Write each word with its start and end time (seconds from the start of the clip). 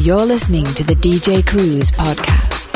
You're 0.00 0.24
listening 0.24 0.64
to 0.64 0.82
the 0.82 0.94
DJ 0.94 1.42
Cruze 1.42 1.92
podcast. 1.92 2.72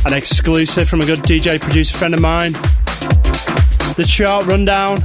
an 0.05 0.13
exclusive 0.13 0.89
from 0.89 1.01
a 1.01 1.07
good 1.07 1.21
DJ 1.21 1.59
producer 1.59 1.97
friend 1.97 2.13
of 2.13 2.21
mine, 2.21 2.53
the 3.97 4.05
chart 4.07 4.45
rundown, 4.45 5.03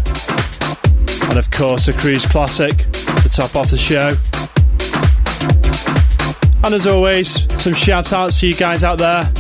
and 1.30 1.40
of 1.40 1.50
course 1.50 1.88
a 1.88 1.94
cruise 1.94 2.26
classic 2.26 2.78
to 3.22 3.30
top 3.30 3.56
off 3.56 3.72
the 3.72 3.78
show. 3.78 4.16
And 6.66 6.74
as 6.76 6.86
always, 6.86 7.48
some 7.64 7.74
shout 7.74 8.12
outs 8.12 8.42
for 8.42 8.48
you 8.48 8.54
guys 8.54 8.84
out 8.84 8.98
there, 8.98 9.32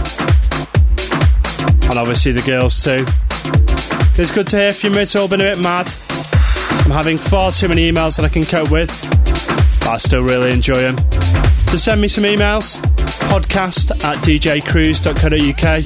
and 1.89 1.99
obviously 1.99 2.31
the 2.31 2.43
girls 2.45 2.81
too. 2.81 3.05
It's 4.19 4.31
good 4.31 4.47
to 4.47 4.57
hear 4.57 4.71
from 4.71 4.93
you, 4.93 5.01
it's 5.01 5.15
all 5.17 5.27
been 5.27 5.41
a 5.41 5.53
bit 5.53 5.59
mad. 5.59 5.91
I'm 6.85 6.91
having 6.91 7.17
far 7.17 7.51
too 7.51 7.67
many 7.67 7.91
emails 7.91 8.15
that 8.15 8.23
I 8.23 8.29
can 8.29 8.45
cope 8.45 8.71
with, 8.71 8.89
but 9.87 9.93
I 9.93 9.97
still 9.97 10.21
really 10.21 10.51
enjoy 10.51 10.81
them. 10.81 10.97
So 11.67 11.77
send 11.77 12.01
me 12.01 12.09
some 12.09 12.25
emails 12.25 12.81
podcast 13.31 13.91
at 14.03 14.17
djcruze.co.uk. 14.17 15.85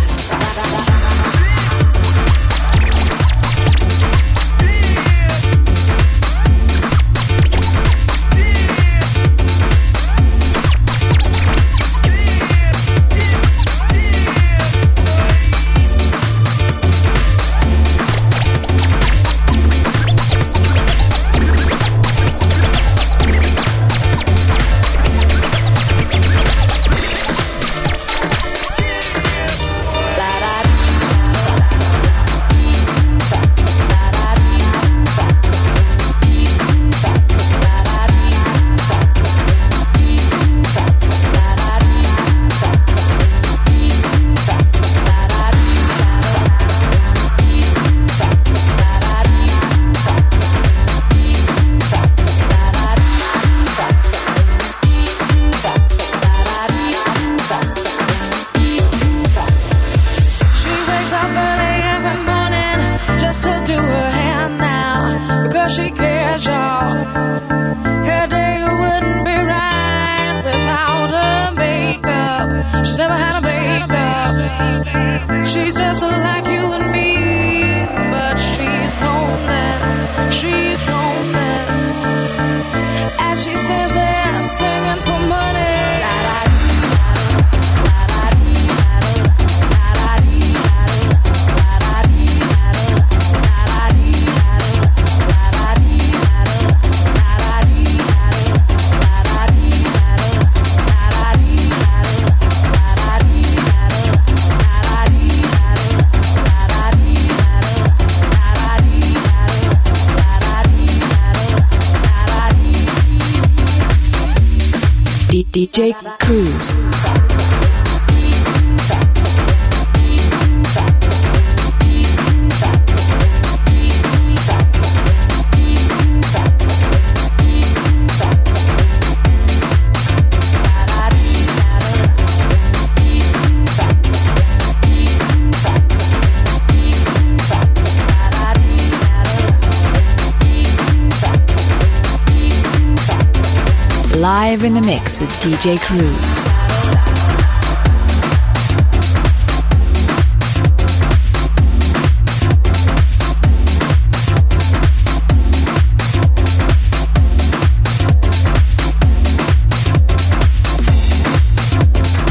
The 144.76 144.82
mix 144.82 145.22
with 145.22 145.30
DJ 145.40 145.78
Cruze. 145.78 146.66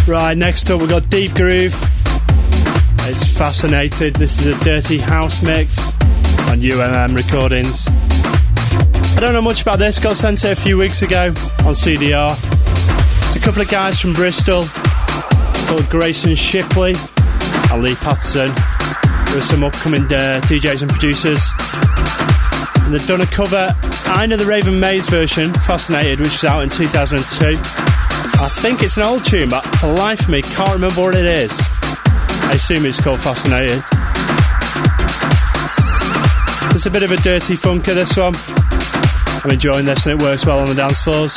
Right, 0.06 0.36
next 0.36 0.68
up 0.68 0.80
we've 0.80 0.90
got 0.90 1.08
Deep 1.08 1.32
Groove. 1.32 1.74
It's 3.08 3.26
fascinated. 3.26 4.16
This 4.16 4.44
is 4.44 4.54
a 4.54 4.64
dirty 4.64 4.98
house 4.98 5.42
mix 5.42 5.94
on 6.50 6.60
UMM 6.60 7.16
recordings. 7.16 8.03
I 9.16 9.20
don't 9.20 9.32
know 9.32 9.42
much 9.42 9.62
about 9.62 9.78
this, 9.78 9.98
got 9.98 10.16
sent 10.16 10.44
it 10.44 10.58
a 10.58 10.60
few 10.60 10.76
weeks 10.76 11.02
ago 11.02 11.26
on 11.28 11.74
CDR. 11.74 12.32
It's 12.32 13.36
a 13.36 13.40
couple 13.40 13.62
of 13.62 13.68
guys 13.68 14.00
from 14.00 14.12
Bristol 14.12 14.64
called 15.68 15.88
Grayson 15.88 16.34
Shipley 16.34 16.94
and 17.70 17.82
Lee 17.82 17.94
Patterson. 17.94 18.48
There 19.28 19.38
are 19.38 19.40
some 19.40 19.62
upcoming 19.62 20.02
uh, 20.04 20.40
DJs 20.44 20.82
and 20.82 20.90
producers. 20.90 21.42
And 22.84 22.92
they've 22.92 23.06
done 23.06 23.20
a 23.20 23.26
cover, 23.26 23.74
I 24.06 24.26
know 24.26 24.36
the 24.36 24.46
Raven 24.46 24.80
Maize 24.80 25.08
version, 25.08 25.54
Fascinated, 25.66 26.18
which 26.20 26.32
was 26.32 26.44
out 26.44 26.62
in 26.62 26.68
2002. 26.68 27.46
I 27.46 28.48
think 28.48 28.82
it's 28.82 28.96
an 28.96 29.04
old 29.04 29.24
tune, 29.24 29.48
but 29.48 29.62
for 29.76 29.92
life 29.94 30.28
me, 30.28 30.42
can't 30.42 30.74
remember 30.74 31.00
what 31.00 31.14
it 31.14 31.26
is. 31.26 31.52
I 31.60 32.54
assume 32.54 32.84
it's 32.84 33.00
called 33.00 33.20
Fascinated. 33.20 33.82
It's 36.74 36.86
a 36.86 36.90
bit 36.90 37.04
of 37.04 37.12
a 37.12 37.16
dirty 37.16 37.54
funker, 37.54 37.94
this 37.94 38.16
one. 38.16 38.34
I'm 39.44 39.50
enjoying 39.50 39.84
this 39.84 40.06
and 40.06 40.18
it 40.18 40.24
works 40.24 40.46
well 40.46 40.58
on 40.58 40.68
the 40.68 40.74
dance 40.74 41.02
floors. 41.02 41.36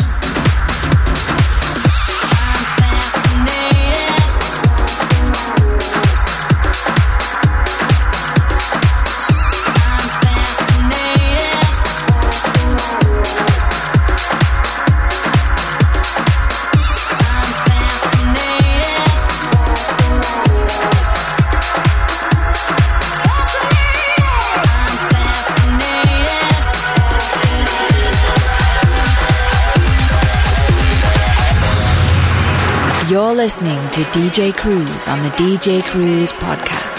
Listening 33.47 33.79
to 33.91 34.01
DJ 34.11 34.51
Cruze 34.51 35.07
on 35.07 35.23
the 35.23 35.29
DJ 35.29 35.79
Cruze 35.79 36.33
podcast. 36.33 36.97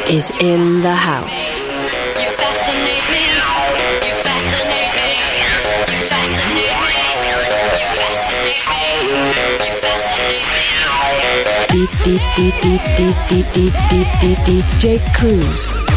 is 0.09 0.31
in 0.41 0.83
the 0.83 0.95
house. 0.95 1.61
DJ 14.47 15.01
Cruze. 15.13 15.90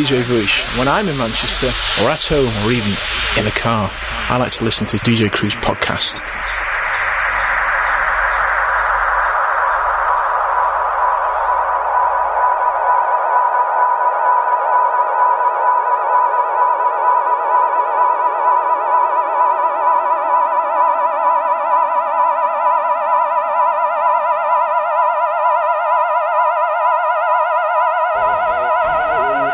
DJ 0.00 0.22
Vush. 0.22 0.78
When 0.78 0.88
I'm 0.88 1.08
in 1.08 1.18
Manchester, 1.18 1.66
or 2.02 2.08
at 2.08 2.24
home, 2.24 2.54
or 2.64 2.72
even 2.72 2.96
in 3.36 3.46
a 3.46 3.50
car, 3.50 3.90
I 4.30 4.38
like 4.38 4.50
to 4.52 4.64
listen 4.64 4.86
to 4.86 4.96
DJ 4.96 5.28
Cruze 5.28 5.52
podcast. 5.60 6.39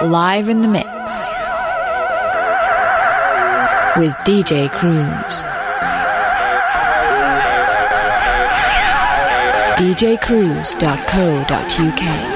Live 0.06 0.48
in 0.48 0.62
the 0.62 0.68
mix 0.68 0.86
with 3.96 4.14
DJ 4.24 4.68
Cruze. 4.68 5.42
DJCruze.co.uk 9.76 12.35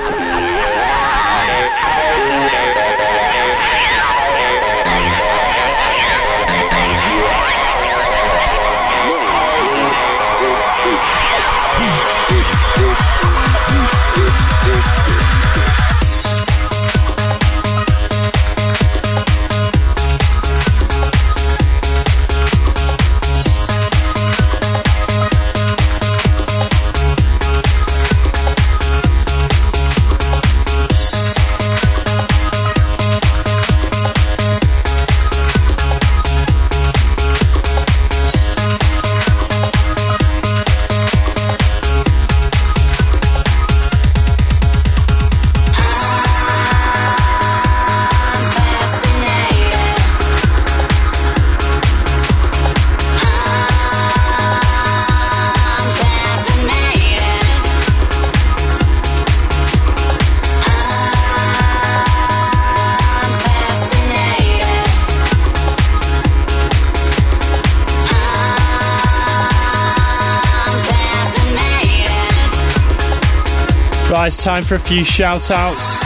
It's 74.27 74.43
time 74.43 74.65
for 74.65 74.75
a 74.75 74.79
few 74.79 75.03
shout 75.03 75.51
outs 75.51 75.97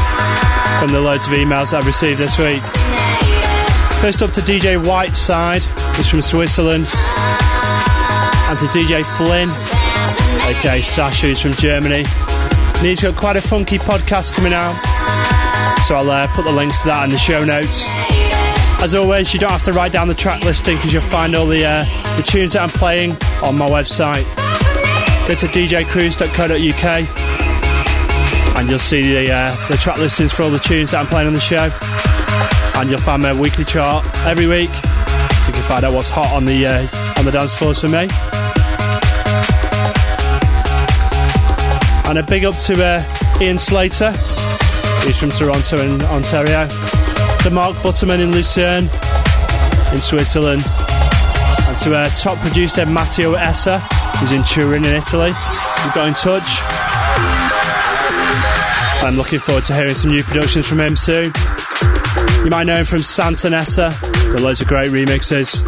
from 0.79 0.93
the 0.93 1.01
loads 1.01 1.27
of 1.27 1.33
emails 1.33 1.75
I've 1.75 1.87
received 1.87 2.19
this 2.19 2.39
week. 2.39 2.61
First 4.01 4.23
up 4.23 4.31
to 4.33 4.41
DJ 4.41 4.77
Whiteside, 4.77 5.63
who's 5.97 6.09
from 6.09 6.23
Switzerland, 6.23 6.87
and 8.47 8.59
to 8.59 8.67
DJ 8.67 9.05
Flynn, 9.17 9.51
okay, 10.57 10.81
Sasha, 10.81 11.27
who's 11.27 11.41
from 11.41 11.55
Germany. 11.55 12.05
And 12.07 12.87
he's 12.87 13.01
got 13.01 13.17
quite 13.17 13.37
a 13.37 13.41
funky 13.41 13.79
podcast 13.79 14.33
coming 14.33 14.53
out, 14.53 14.75
so 15.87 15.97
I'll 15.97 16.11
uh, 16.11 16.29
put 16.35 16.45
the 16.45 16.53
links 16.53 16.83
to 16.83 16.89
that 16.89 17.05
in 17.05 17.11
the 17.11 17.19
show 17.19 17.45
notes. 17.45 17.85
As 18.83 18.95
always, 18.95 19.35
you 19.35 19.41
don't 19.41 19.51
have 19.51 19.65
to 19.65 19.73
write 19.73 19.93
down 19.93 20.09
the 20.09 20.15
track 20.15 20.43
listing 20.45 20.77
because 20.77 20.93
you'll 20.93 21.03
find 21.03 21.35
all 21.35 21.47
the, 21.47 21.65
uh, 21.65 21.85
the 22.17 22.23
tunes 22.23 22.53
that 22.53 22.63
I'm 22.63 22.71
playing 22.71 23.17
on 23.43 23.59
my 23.59 23.69
website. 23.69 24.25
Go 25.27 25.35
to 25.35 25.47
djcruze.co.uk 25.47 27.24
and 28.57 28.69
you'll 28.69 28.79
see 28.79 29.03
the, 29.03 29.33
uh, 29.33 29.69
the 29.69 29.77
track 29.77 29.99
listings 29.99 30.33
for 30.33 30.43
all 30.43 30.51
the 30.51 30.59
tunes 30.59 30.93
that 30.93 31.01
I'm 31.01 31.07
playing 31.07 31.29
on 31.29 31.35
the 31.35 31.41
show. 31.41 31.71
And 32.81 32.91
you'll 32.91 33.01
find 33.01 33.23
my 33.23 33.33
weekly 33.33 33.65
chart 33.65 34.05
every 34.25 34.47
week 34.47 34.71
so 34.71 35.47
you 35.49 35.53
can 35.53 35.63
find 35.63 35.85
out 35.85 35.93
what's 35.93 36.09
hot 36.09 36.33
on 36.33 36.45
the, 36.45 36.67
uh, 36.67 37.19
on 37.19 37.25
the 37.25 37.33
dance 37.33 37.55
floors 37.55 37.81
for 37.81 37.89
me. 37.89 38.09
And 42.09 42.19
a 42.19 42.23
big 42.23 42.45
up 42.45 42.57
to 42.67 42.85
uh, 42.85 43.41
Ian 43.41 43.59
Slater, 43.59 44.11
he's 45.05 45.19
from 45.19 45.31
Toronto 45.31 45.79
in 45.79 46.03
Ontario 46.03 46.69
to 47.45 47.51
Mark 47.51 47.81
Butterman 47.83 48.21
in 48.21 48.33
Lucerne, 48.33 48.85
in 49.93 50.01
Switzerland, 50.01 50.63
and 50.67 51.79
to 51.83 51.95
uh, 51.95 52.09
top 52.17 52.39
producer 52.39 52.87
Matteo 52.87 53.35
Essa, 53.35 53.81
who's 54.19 54.33
in 54.33 54.43
Turin 54.45 54.85
in 54.85 54.95
Italy, 54.95 55.33
who 55.33 55.91
got 55.95 56.09
in 56.09 56.15
touch. 56.15 56.74
I'm 59.05 59.17
looking 59.17 59.39
forward 59.39 59.65
to 59.65 59.75
hearing 59.75 59.95
some 59.95 60.13
new 60.13 60.23
productions 60.23 60.67
from 60.67 60.81
him 60.81 60.97
soon. 60.97 61.31
You 62.43 62.49
might 62.49 62.65
know 62.65 62.79
him 62.79 62.87
from 62.87 63.01
Santa 63.01 63.51
Nessa, 63.51 63.91
got 64.01 64.41
loads 64.41 64.63
of 64.63 64.69
great 64.69 64.87
remixes. 64.93 65.63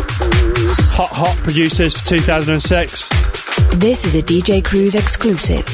Hot 0.93 1.11
Hot 1.11 1.37
producers 1.45 1.95
for 1.95 2.07
2006. 2.07 3.09
This 3.75 4.07
is 4.07 4.15
a 4.15 4.23
DJ 4.23 4.63
Cruze 4.63 4.95
exclusive. 4.95 5.67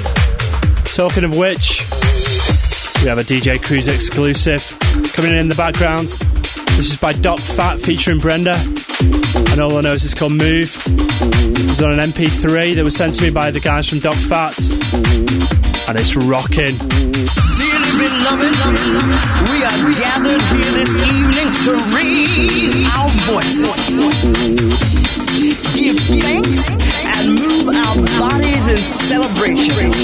Talking 0.86 1.22
of 1.22 1.36
which, 1.36 1.86
we 3.02 3.08
have 3.08 3.18
a 3.18 3.22
DJ 3.22 3.58
Cruze 3.58 3.86
exclusive 3.86 4.76
coming 5.12 5.30
in 5.30 5.38
in 5.38 5.48
the 5.48 5.54
background. 5.54 6.08
This 6.76 6.90
is 6.90 6.96
by 6.96 7.12
Doc 7.12 7.38
Fat 7.38 7.78
featuring 7.78 8.18
Brenda, 8.18 8.56
and 9.52 9.60
all 9.60 9.76
I 9.76 9.82
know 9.82 9.92
is 9.92 10.04
it's 10.04 10.14
called 10.14 10.32
Move. 10.32 10.76
It 10.88 11.70
was 11.70 11.80
on 11.80 11.96
an 11.96 12.10
MP3 12.10 12.74
that 12.74 12.82
was 12.82 12.96
sent 12.96 13.14
to 13.14 13.22
me 13.22 13.30
by 13.30 13.52
the 13.52 13.60
guys 13.60 13.88
from 13.88 14.00
Doc 14.00 14.14
Fat, 14.14 14.58
and 15.88 15.96
it's 15.96 16.16
rocking. 16.16 17.41
Beloved, 18.02 18.50
we 19.46 19.62
are 19.62 19.92
gathered 19.94 20.42
here 20.50 20.72
this 20.74 20.90
evening 21.06 21.46
to 21.62 21.78
raise 21.94 22.74
our 22.98 23.06
voices, 23.30 24.26
give 25.78 26.00
thanks, 26.10 26.74
and 27.06 27.38
move 27.38 27.68
our 27.70 27.94
bodies 28.18 28.66
in 28.66 28.82
celebration. 28.82 29.94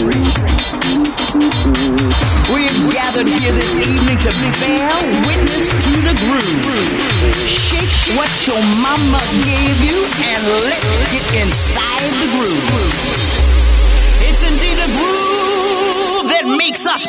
We 2.55 2.71
are 2.71 2.78
gathered 2.95 3.26
here 3.26 3.52
this 3.59 3.75
evening 3.75 4.19
to 4.19 4.31
bear 4.62 4.95
witness 5.26 5.67
to 5.67 5.93
the 6.07 6.14
groove. 6.23 6.78
Shake 7.50 8.14
what 8.17 8.31
your 8.47 8.62
mama 8.78 9.19
gave 9.43 9.75
you 9.83 9.99
and 10.23 10.43
let's 10.71 11.11
get 11.11 11.26
inside 11.43 12.11
the 12.23 12.31
groove. 12.38 12.62
It's 14.23 14.47
indeed 14.47 14.78
a 14.78 14.87
groove 14.87 15.28
makes 16.57 16.87
us 16.87 17.07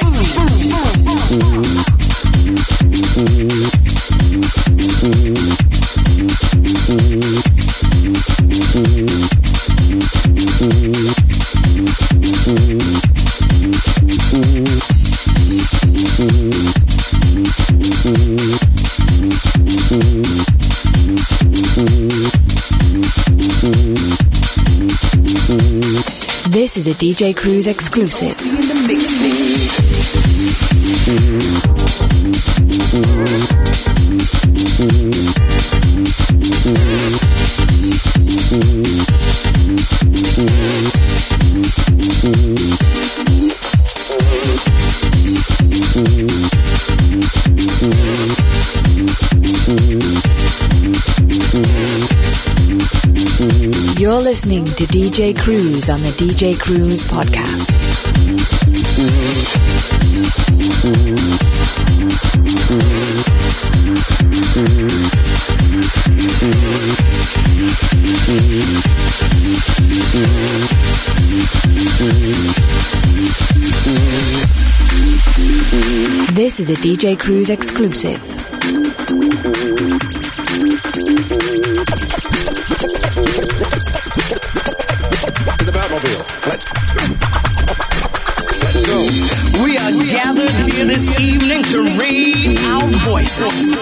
This 26.60 26.75
is 26.75 26.88
a 26.88 26.94
DJ 26.94 27.34
Cruze 27.34 27.68
exclusive. 27.68 28.36
You're 54.00 54.22
listening 54.22 54.63
to 54.63 54.86
DJ 54.86 55.36
Cruze 55.36 55.94
on 55.94 56.01
the 56.01 56.08
DJ 56.12 56.53
Cruze 56.53 57.03
podcast. 57.03 57.68
This 76.34 76.62
is 76.62 76.70
a 76.70 76.75
DJ 76.75 77.18
Cruze 77.18 77.50
exclusive. 77.50 78.38
The 86.01 86.08
Batmobile. 86.10 86.24
Let's, 86.48 86.65
let's 88.63 88.79
go. 88.86 89.00
We 89.63 89.77
are 89.77 89.91
gathered 90.06 90.56
here 90.72 90.86
this 90.86 91.10
evening 91.20 91.63
to 91.63 91.84
raise 91.98 92.58
our 92.68 92.88
voices. 93.06 93.74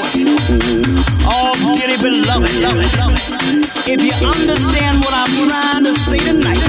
Oh, 1.29 1.53
dearly 1.75 1.97
beloved, 1.97 2.50
if 3.88 4.01
you 4.01 4.13
understand 4.25 5.01
what 5.01 5.13
I'm 5.13 5.47
trying 5.47 5.83
to 5.86 5.93
say 5.93 6.17
tonight, 6.17 6.59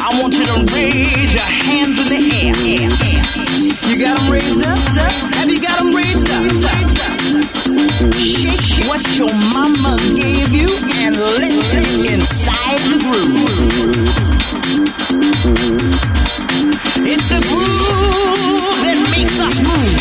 I 0.00 0.18
want 0.20 0.34
you 0.34 0.44
to 0.44 0.64
raise 0.74 1.34
your 1.34 1.42
hands 1.42 1.98
in 2.00 2.08
the 2.08 2.20
air. 2.42 2.56
You 3.88 3.98
got 3.98 4.18
them 4.18 4.30
raised 4.32 4.62
up? 4.62 4.78
Have 5.34 5.50
you 5.50 5.60
got 5.60 5.78
them 5.78 5.94
raised 5.94 6.30
up? 6.30 6.50
Shake 8.16 8.88
what 8.88 9.18
your 9.18 9.32
mama 9.34 9.96
gave 10.16 10.54
you 10.54 10.68
and 11.04 11.16
let's 11.16 11.72
inside 12.06 12.80
the 12.90 12.98
groove. 13.04 14.39
It's 17.12 17.26
the 17.26 17.40
groove 17.48 18.80
that 18.84 18.98
makes 19.10 19.40
us 19.40 19.58
move. 19.60 19.96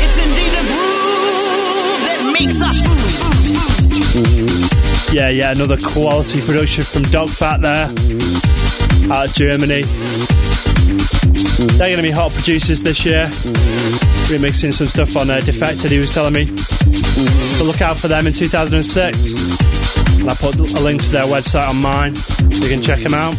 It's 0.00 0.18
indeed 0.18 0.52
the 0.52 0.62
groove 0.70 2.02
that 2.06 2.20
makes 2.32 2.62
us 2.62 2.78
move. 2.86 2.98
Yeah, 5.12 5.28
yeah, 5.30 5.50
another 5.50 5.76
quality 5.76 6.40
production 6.40 6.84
from 6.84 7.02
Dog 7.04 7.30
Fat 7.30 7.60
there, 7.62 7.88
out 9.12 9.26
of 9.28 9.34
Germany. 9.34 9.82
They're 11.76 11.90
going 11.90 11.96
to 11.96 12.02
be 12.02 12.10
hot 12.12 12.30
producers 12.30 12.82
this 12.84 13.04
year, 13.04 13.28
remixing 14.28 14.72
some 14.74 14.86
stuff 14.86 15.16
on 15.16 15.30
uh, 15.30 15.40
Defected, 15.40 15.90
he 15.90 15.98
was 15.98 16.12
telling 16.12 16.34
me. 16.34 16.46
So 16.46 17.64
look 17.64 17.80
out 17.80 17.96
for 17.96 18.08
them 18.08 18.26
in 18.26 18.32
2006. 18.32 19.32
And 20.20 20.28
I 20.28 20.34
put 20.34 20.56
a 20.56 20.80
link 20.80 21.02
to 21.02 21.10
their 21.10 21.24
website 21.24 21.68
on 21.68 21.80
mine, 21.80 22.16
so 22.16 22.64
you 22.64 22.68
can 22.68 22.82
check 22.82 23.00
them 23.00 23.14
out. 23.14 23.34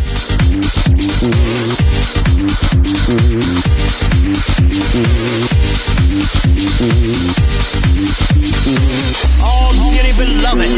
Oh, 9.41 9.89
dearly 9.91 10.13
beloved, 10.17 10.71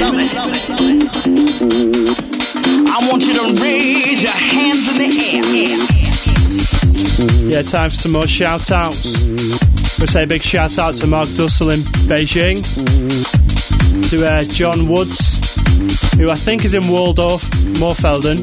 I 2.87 3.07
want 3.09 3.25
you 3.25 3.33
to 3.33 3.53
raise 3.61 4.23
your 4.23 4.31
hands 4.33 4.87
in 4.89 4.97
the 4.97 5.09
air. 5.33 5.41
Yeah, 7.51 7.61
time 7.61 7.89
for 7.89 7.95
some 7.95 8.11
more 8.13 8.27
shout 8.27 8.71
outs. 8.71 9.21
We'll 10.01 10.07
say 10.07 10.23
a 10.23 10.27
big 10.27 10.41
shout 10.41 10.79
out 10.79 10.95
to 10.95 11.05
Mark 11.05 11.27
Dussel 11.27 11.71
in 11.71 11.81
Beijing. 12.09 12.63
to 14.09 14.25
uh, 14.25 14.41
John 14.41 14.87
Woods, 14.87 15.37
who 16.15 16.31
I 16.31 16.33
think 16.33 16.65
is 16.65 16.73
in 16.73 16.87
Waldorf, 16.87 17.43
Moorfelden, 17.77 18.41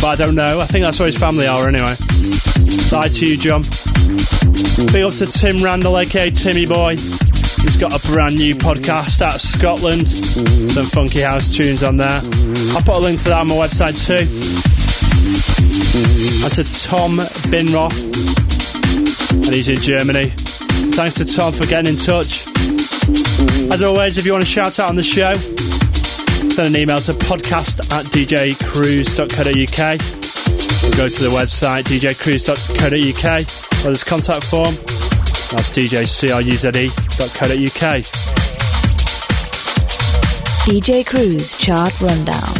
but 0.00 0.04
I 0.04 0.14
don't 0.14 0.36
know. 0.36 0.60
I 0.60 0.66
think 0.66 0.84
that's 0.84 1.00
where 1.00 1.06
his 1.06 1.18
family 1.18 1.48
are 1.48 1.66
anyway. 1.66 1.96
Bye 2.88 3.08
to 3.08 3.26
you, 3.26 3.36
John. 3.36 3.62
Big 4.92 5.02
up 5.02 5.12
to 5.14 5.26
Tim 5.26 5.58
Randall, 5.58 5.98
aka 5.98 6.30
Timmy 6.30 6.66
Boy. 6.66 6.92
He's 6.96 7.76
got 7.76 7.92
a 7.92 8.06
brand 8.06 8.36
new 8.36 8.54
podcast 8.54 9.20
out 9.22 9.34
of 9.34 9.40
Scotland. 9.40 10.08
Some 10.08 10.86
funky 10.86 11.22
house 11.22 11.52
tunes 11.52 11.82
on 11.82 11.96
there. 11.96 12.20
I'll 12.76 12.82
put 12.82 12.96
a 12.96 13.00
link 13.00 13.18
to 13.24 13.30
that 13.30 13.40
on 13.40 13.48
my 13.48 13.56
website 13.56 13.98
too. 14.06 14.22
And 16.44 16.54
to 16.54 16.62
Tom 16.86 17.18
Binroth, 17.50 17.92
and 19.46 19.52
he's 19.52 19.68
in 19.68 19.78
Germany. 19.78 20.32
Thanks 20.96 21.16
to 21.16 21.26
Tom 21.26 21.52
for 21.52 21.66
getting 21.66 21.92
in 21.92 21.98
touch. 21.98 22.46
As 23.70 23.82
always, 23.82 24.16
if 24.16 24.24
you 24.24 24.32
want 24.32 24.42
to 24.42 24.50
shout 24.50 24.78
out 24.78 24.88
on 24.88 24.96
the 24.96 25.02
show, 25.02 25.34
send 25.34 26.74
an 26.74 26.80
email 26.80 27.02
to 27.02 27.12
podcast 27.12 27.80
at 27.92 28.06
djcruze.co.uk 28.06 30.00
or 30.82 30.96
go 30.96 31.06
to 31.06 31.22
the 31.22 31.28
website 31.28 31.82
djcruze.co.uk 31.84 33.22
where 33.22 33.82
there's 33.84 34.04
contact 34.04 34.44
form. 34.44 34.74
That's 35.52 35.68
djcruze.co.uk. 35.70 36.86
DJ 40.66 41.06
Cruze 41.06 41.58
chart 41.58 42.00
rundown. 42.00 42.54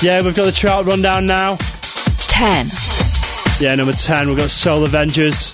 Yeah, 0.00 0.22
we've 0.22 0.34
got 0.34 0.46
the 0.46 0.52
chart 0.52 0.86
rundown 0.86 1.26
now. 1.26 1.56
10. 2.28 2.66
Yeah, 3.60 3.74
number 3.74 3.92
10, 3.92 4.28
we've 4.28 4.38
got 4.38 4.48
Soul 4.48 4.84
Avengers. 4.84 5.52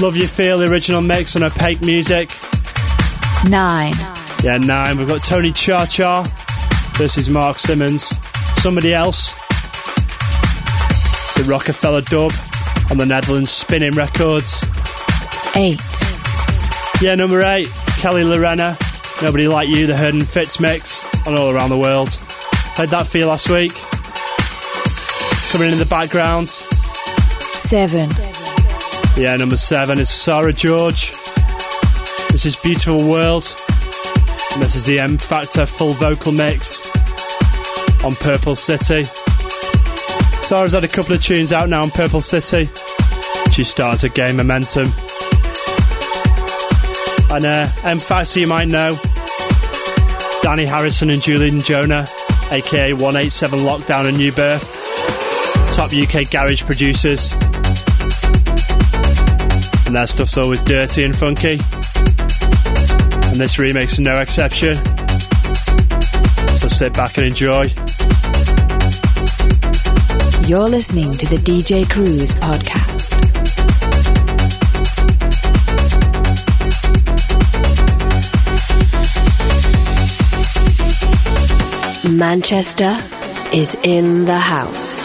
Love 0.00 0.16
You 0.16 0.26
Feel, 0.26 0.58
the 0.58 0.70
original 0.70 1.02
mix 1.02 1.36
on 1.36 1.42
Opaque 1.42 1.82
Music. 1.82 2.30
9. 3.50 3.92
Yeah, 4.42 4.56
9, 4.56 4.96
we've 4.96 5.06
got 5.06 5.22
Tony 5.22 5.52
Cha 5.52 5.84
Cha 5.84 6.22
versus 6.94 7.28
Mark 7.28 7.58
Simmons. 7.58 8.04
Somebody 8.62 8.94
else. 8.94 9.34
The 11.34 11.44
Rockefeller 11.46 12.00
dub 12.00 12.32
on 12.90 12.96
the 12.96 13.04
Netherlands 13.04 13.50
Spinnin' 13.50 13.94
Records. 13.94 14.64
8. 15.54 15.78
Yeah, 17.02 17.14
number 17.14 17.42
8, 17.42 17.68
Kelly 17.98 18.22
Llorenna. 18.22 18.78
Nobody 19.22 19.48
Like 19.48 19.68
You, 19.68 19.86
the 19.86 19.98
Herdon 19.98 20.22
Fitz 20.22 20.60
mix 20.60 21.04
on 21.26 21.36
All 21.36 21.50
Around 21.50 21.68
the 21.68 21.78
World. 21.78 22.08
Played 22.74 22.88
that 22.88 23.06
for 23.06 23.18
you 23.18 23.26
last 23.26 23.50
week. 23.50 23.74
Coming 25.52 25.72
in 25.72 25.78
the 25.78 25.84
background. 25.84 26.48
7. 26.48 28.29
Yeah, 29.16 29.36
number 29.36 29.56
seven 29.56 29.98
is 29.98 30.08
Sarah 30.08 30.52
George. 30.52 31.10
This 32.30 32.46
is 32.46 32.56
Beautiful 32.56 33.06
World. 33.06 33.44
And 34.52 34.62
this 34.62 34.74
is 34.74 34.86
the 34.86 34.98
M 34.98 35.18
Factor 35.18 35.66
full 35.66 35.92
vocal 35.92 36.32
mix 36.32 36.90
on 38.02 38.12
Purple 38.12 38.56
City. 38.56 39.04
Sarah's 40.42 40.72
had 40.72 40.84
a 40.84 40.88
couple 40.88 41.14
of 41.14 41.22
tunes 41.22 41.52
out 41.52 41.68
now 41.68 41.82
on 41.82 41.90
Purple 41.90 42.22
City. 42.22 42.70
She's 43.52 43.68
starting 43.68 43.98
to 43.98 44.08
gain 44.08 44.36
momentum. 44.36 44.88
And 47.30 47.44
uh, 47.44 47.68
M 47.84 47.98
Factor, 47.98 48.40
you 48.40 48.46
might 48.46 48.68
know 48.68 48.96
Danny 50.40 50.64
Harrison 50.64 51.10
and 51.10 51.20
Julian 51.20 51.60
Jonah, 51.60 52.06
aka 52.52 52.92
187 52.94 53.58
Lockdown 53.60 54.08
and 54.08 54.16
Nu 54.16 54.32
Birth. 54.32 54.78
Top 55.76 55.92
UK 55.92 56.30
garage 56.30 56.64
producers 56.64 57.36
and 59.90 59.96
their 59.96 60.06
stuff's 60.06 60.38
always 60.38 60.62
dirty 60.62 61.02
and 61.02 61.18
funky. 61.18 61.58
And 63.28 63.40
this 63.40 63.56
remix 63.56 63.94
is 63.94 63.98
no 63.98 64.14
exception. 64.20 64.76
So 66.58 66.68
sit 66.68 66.92
back 66.92 67.16
and 67.16 67.26
enjoy. 67.26 67.64
You're 70.46 70.68
listening 70.68 71.10
to 71.10 71.26
the 71.26 71.38
DJ 71.42 71.82
Cruze 71.86 72.34
podcast. 72.34 73.18
Manchester 82.16 82.96
is 83.52 83.76
in 83.82 84.24
the 84.24 84.38
house. 84.38 84.99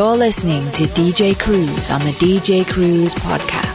You're 0.00 0.16
listening 0.16 0.62
to 0.70 0.84
DJ 0.84 1.34
Cruze 1.34 1.94
on 1.94 2.00
the 2.06 2.12
DJ 2.12 2.62
Cruze 2.64 3.12
podcast. 3.16 3.69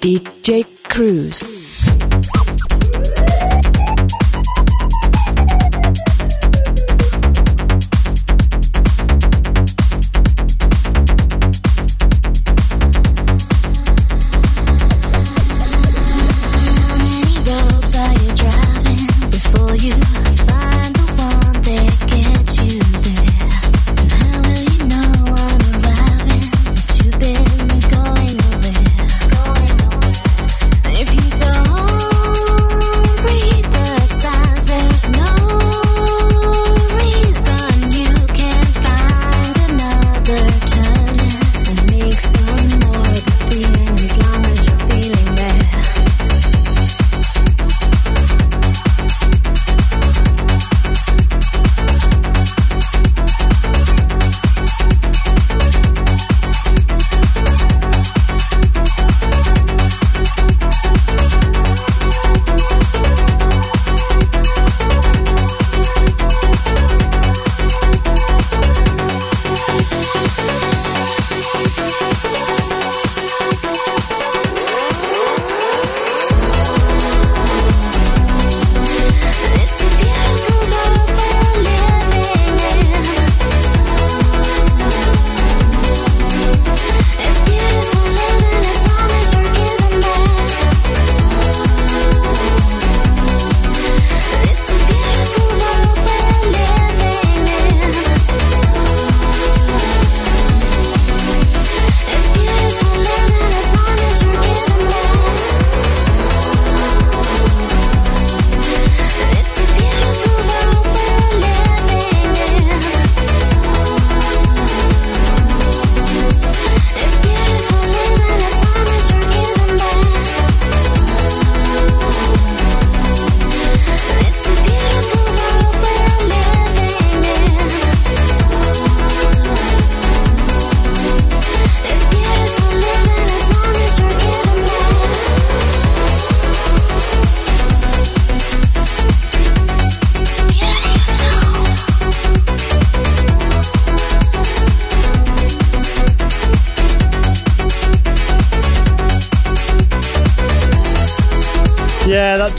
DJ 0.00 0.64
Cruze. 0.88 1.67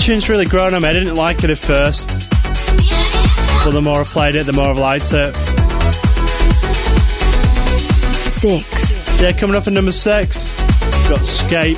Tune's 0.10 0.28
really 0.28 0.46
grown 0.46 0.74
on 0.74 0.82
me. 0.82 0.88
I 0.88 0.94
didn't 0.94 1.14
like 1.14 1.44
it 1.44 1.52
at 1.52 1.60
first, 1.60 2.10
but 3.64 3.70
the 3.70 3.80
more 3.80 4.02
I 4.02 4.04
played 4.04 4.34
it, 4.34 4.48
the 4.48 4.54
more 4.54 4.66
I've 4.66 4.80
liked 4.80 5.14
it. 5.14 5.36
six, 8.40 9.22
Yeah, 9.22 9.34
coming 9.34 9.56
up 9.56 9.68
at 9.68 9.74
number 9.74 9.92
six, 9.92 10.50
we've 10.82 11.10
got 11.12 11.24
Scape, 11.24 11.78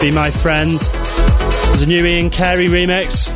Be 0.00 0.12
My 0.12 0.30
Friend. 0.30 0.70
There's 0.70 1.82
a 1.82 1.86
new 1.88 2.06
Ian 2.06 2.30
Carey 2.30 2.68
remix. 2.68 3.32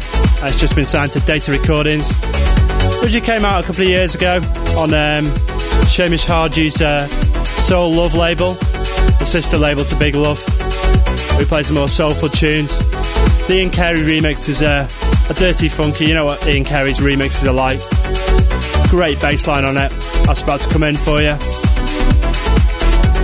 It's 0.47 0.61
just 0.61 0.77
been 0.77 0.85
signed 0.85 1.11
to 1.11 1.21
Data 1.27 1.51
Recordings. 1.51 2.09
Originally 3.03 3.27
came 3.27 3.45
out 3.45 3.65
a 3.65 3.67
couple 3.67 3.83
of 3.83 3.89
years 3.89 4.15
ago 4.15 4.37
on 4.79 4.95
um, 4.95 5.25
Seamus 5.91 6.25
Haji's 6.25 6.81
uh, 6.81 7.09
Soul 7.67 7.95
Love 7.95 8.15
label, 8.15 8.57
sister 9.27 9.59
label 9.59 9.85
to 9.85 9.97
Big 9.97 10.15
Love. 10.15 10.39
Who 11.37 11.45
plays 11.45 11.69
the 11.69 11.75
more 11.75 11.89
soulful 11.89 12.29
tunes. 12.29 12.79
The 13.49 13.57
Ian 13.57 13.71
Carey 13.71 13.99
remix 13.99 14.49
is 14.49 14.63
uh, 14.63 14.89
a 15.29 15.35
dirty 15.35 15.69
funky. 15.69 16.07
You 16.07 16.15
know 16.15 16.27
what 16.27 16.47
Ian 16.47 16.65
Carey's 16.65 16.99
remixes 16.99 17.45
are 17.45 17.53
like. 17.53 17.81
Great 18.89 19.21
bass 19.21 19.49
line 19.49 19.65
on 19.65 19.77
it. 19.77 19.91
That's 20.27 20.43
about 20.43 20.61
to 20.61 20.69
come 20.71 20.85
in 20.85 20.95
for 20.95 21.21
you. 21.21 21.37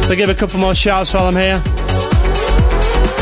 So 0.06 0.16
give 0.16 0.28
a 0.28 0.34
couple 0.34 0.58
more 0.58 0.74
shouts 0.74 1.14
while 1.14 1.26
I'm 1.26 1.36
here. 1.36 1.62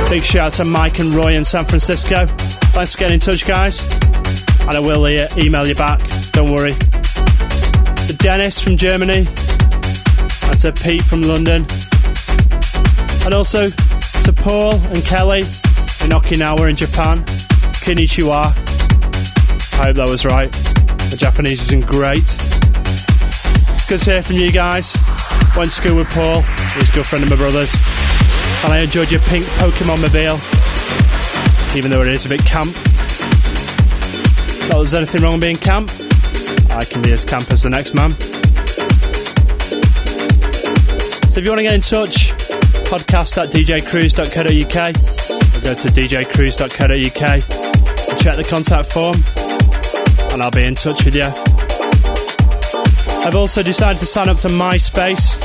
Big 0.08 0.24
shout 0.24 0.54
to 0.54 0.64
Mike 0.64 0.98
and 0.98 1.10
Roy 1.10 1.34
in 1.34 1.44
San 1.44 1.66
Francisco. 1.66 2.26
Thanks 2.26 2.94
for 2.94 3.00
getting 3.00 3.14
in 3.14 3.20
touch, 3.20 3.46
guys. 3.46 3.92
And 4.62 4.70
I 4.70 4.80
will 4.80 5.04
uh, 5.04 5.28
email 5.36 5.66
you 5.66 5.74
back. 5.74 6.00
Don't 6.32 6.50
worry. 6.50 6.72
To 6.72 8.16
Dennis 8.18 8.58
from 8.58 8.78
Germany. 8.78 9.26
And 10.48 10.58
to 10.60 10.72
Pete 10.72 11.02
from 11.02 11.20
London. 11.20 11.66
And 13.30 13.36
also 13.36 13.68
to 13.68 14.32
Paul 14.32 14.74
and 14.74 15.04
Kelly 15.04 15.42
in 16.02 16.10
Okinawa 16.10 16.68
in 16.68 16.74
Japan. 16.74 17.18
Konnichiwa. 17.86 18.46
I 19.78 19.86
hope 19.86 19.94
that 19.98 20.08
was 20.08 20.24
right. 20.24 20.50
The 20.50 21.16
Japanese 21.16 21.62
isn't 21.66 21.86
great. 21.86 22.26
It's 22.26 23.88
good 23.88 24.00
to 24.00 24.10
hear 24.10 24.22
from 24.22 24.34
you 24.34 24.50
guys. 24.50 24.96
Went 25.56 25.70
to 25.70 25.76
school 25.76 25.94
with 25.94 26.10
Paul, 26.10 26.42
he's 26.74 26.90
a 26.90 26.92
good 26.92 27.06
friend 27.06 27.22
of 27.22 27.30
my 27.30 27.36
brother's. 27.36 27.72
And 28.64 28.72
I 28.72 28.80
enjoyed 28.80 29.12
your 29.12 29.20
pink 29.20 29.44
Pokemon 29.62 30.02
mobile, 30.02 30.40
even 31.78 31.92
though 31.92 32.02
it 32.02 32.08
is 32.08 32.26
a 32.26 32.30
bit 32.30 32.44
camp. 32.44 32.74
Not 34.66 34.82
there's 34.82 34.94
anything 34.94 35.22
wrong 35.22 35.34
with 35.34 35.42
being 35.42 35.56
camp. 35.56 35.88
I 36.70 36.84
can 36.84 37.00
be 37.00 37.12
as 37.12 37.24
camp 37.24 37.52
as 37.52 37.62
the 37.62 37.70
next 37.70 37.94
man. 37.94 38.10
So 41.30 41.38
if 41.38 41.44
you 41.44 41.50
want 41.52 41.60
to 41.60 41.62
get 41.62 41.74
in 41.74 41.80
touch, 41.80 42.34
podcast 42.90 43.38
at 43.40 43.50
djcruze.co.uk 43.50 44.76
or 45.54 45.60
go 45.62 45.74
to 45.74 45.88
djcruze.co.uk 45.88 47.22
and 48.10 48.20
check 48.20 48.36
the 48.36 48.42
contact 48.42 48.92
form 48.92 49.14
and 50.32 50.42
I'll 50.42 50.50
be 50.50 50.64
in 50.64 50.74
touch 50.74 51.04
with 51.04 51.14
you. 51.14 51.30
I've 53.24 53.36
also 53.36 53.62
decided 53.62 53.98
to 54.00 54.06
sign 54.06 54.28
up 54.28 54.38
to 54.38 54.48
MySpace. 54.48 55.38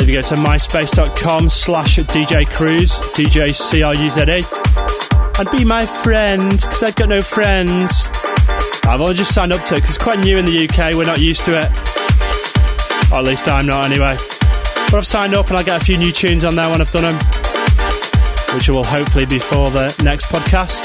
If 0.00 0.08
you 0.08 0.14
go 0.14 0.22
to 0.22 0.34
myspace.com 0.36 1.50
slash 1.50 1.98
DJ 1.98 2.46
Cruze, 2.46 2.98
DJ 3.14 3.52
C-R-U-Z-E, 3.52 4.42
and 5.38 5.58
be 5.58 5.66
my 5.66 5.84
friend, 5.84 6.50
because 6.52 6.82
I've 6.82 6.96
got 6.96 7.10
no 7.10 7.20
friends. 7.20 8.08
I've 8.84 9.02
only 9.02 9.14
just 9.14 9.34
signed 9.34 9.52
up 9.52 9.60
to 9.64 9.74
it, 9.74 9.82
because 9.82 9.96
it's 9.96 10.02
quite 10.02 10.20
new 10.20 10.38
in 10.38 10.46
the 10.46 10.66
UK, 10.66 10.94
we're 10.94 11.04
not 11.04 11.20
used 11.20 11.44
to 11.44 11.60
it. 11.60 11.70
Or 13.12 13.18
at 13.18 13.24
least 13.24 13.48
I'm 13.48 13.66
not 13.66 13.90
anyway. 13.90 14.16
But 14.92 14.98
I've 14.98 15.06
signed 15.06 15.32
up 15.32 15.48
and 15.48 15.56
I'll 15.56 15.64
get 15.64 15.80
a 15.80 15.84
few 15.86 15.96
new 15.96 16.12
tunes 16.12 16.44
on 16.44 16.54
there 16.54 16.68
when 16.68 16.82
I've 16.82 16.90
done 16.90 17.04
them, 17.04 17.14
which 18.54 18.68
will 18.68 18.84
hopefully 18.84 19.24
be 19.24 19.38
for 19.38 19.70
the 19.70 19.86
next 20.04 20.30
podcast. 20.30 20.82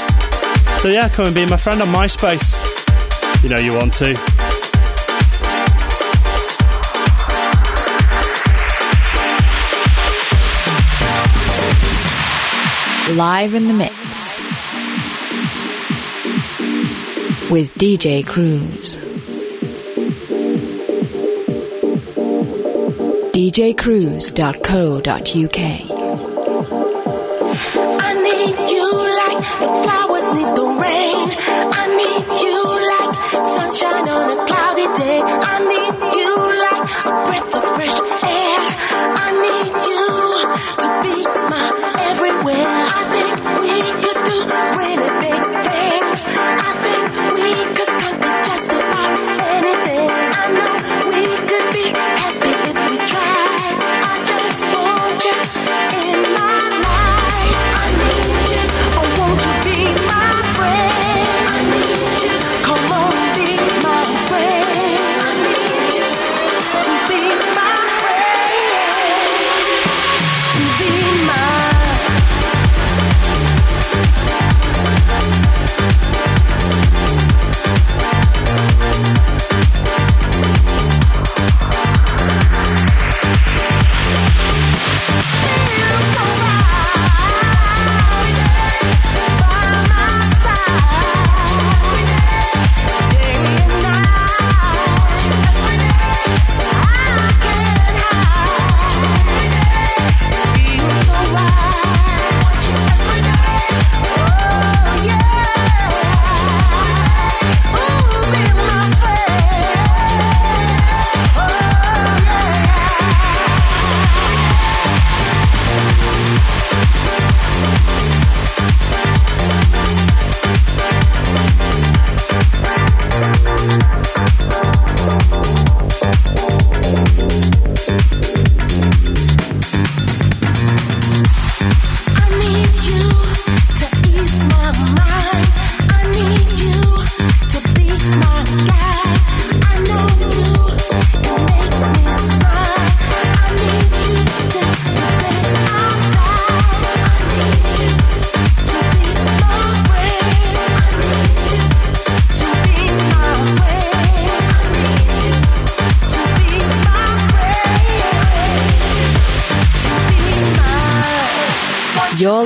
So 0.80 0.88
yeah, 0.88 1.10
come 1.10 1.26
and 1.26 1.34
be 1.34 1.44
my 1.44 1.58
friend 1.58 1.82
on 1.82 1.88
MySpace. 1.88 2.54
You 3.42 3.50
know 3.50 3.58
you 3.58 3.74
want 3.74 3.92
to. 3.92 4.18
live 13.14 13.54
in 13.54 13.68
the 13.68 13.74
mix. 13.74 13.94
With 17.50 17.74
DJ 17.74 18.24
Cruze. 18.24 19.17
djcruze.co.uk. 23.38 25.58
I 28.00 28.02
need 28.26 28.56
you 28.74 28.86
like 29.20 29.42
the 29.62 29.68
flowers 29.82 30.28
need 30.34 30.50
the 30.58 30.66
rain. 30.82 31.26
I 31.70 31.72
need 32.00 32.26
you 32.42 32.56
like 32.92 33.14
sunshine 33.46 34.08
on 34.08 34.26
a 34.30 34.32
cloudy 34.46 34.57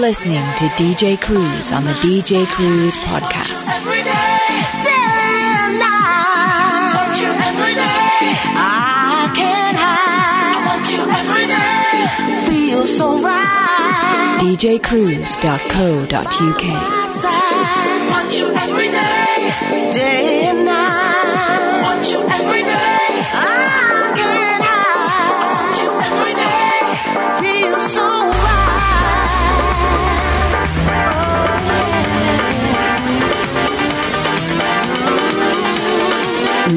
listening 0.03 0.43
to 0.57 0.65
DJ 0.75 1.17
Cruze 1.17 1.71
on 1.71 1.85
the 1.85 1.93
DJ 2.03 2.45
Cruze 2.47 2.97
podcast. 3.07 3.53
Every 3.71 4.03
day, 4.03 4.39
day 4.83 5.55
and 5.63 5.79
night. 5.79 6.91
Want 6.97 7.21
you 7.23 7.31
every 7.31 7.71
day. 7.73 8.35
I 8.59 9.31
can't 9.33 9.77
hide. 9.79 10.57
I 10.57 10.59
want 10.67 10.91
you 10.93 11.07
every 11.21 11.47
day. 11.47 12.43
Feel 12.51 12.83
so 12.85 13.23
right. 13.23 14.41
djcruze.co.uk. 14.43 17.02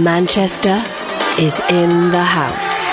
Manchester 0.06 0.84
is 1.40 1.60
in 1.72 2.12
the 2.12 2.22
house. 2.22 2.85